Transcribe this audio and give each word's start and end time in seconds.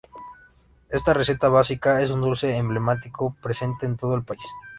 Esta 0.89 1.13
receta 1.13 1.47
básica 1.49 2.01
es 2.01 2.09
un 2.09 2.21
dulce 2.21 2.57
emblemático 2.57 3.35
presente 3.39 3.85
en 3.85 3.97
todo 3.97 4.15
el 4.15 4.23
país. 4.25 4.43